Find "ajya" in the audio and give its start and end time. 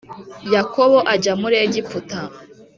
1.13-1.33